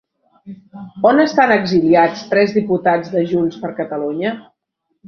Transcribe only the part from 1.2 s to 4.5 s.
estan exiliats tres diputats de Junts per Catalunya?